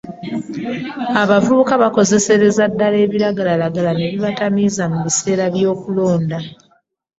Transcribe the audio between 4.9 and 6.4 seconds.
mu biseera by'okulonda.